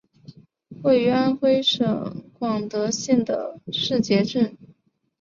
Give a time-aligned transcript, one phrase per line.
[0.81, 4.57] 位于安徽省广德县的誓节镇。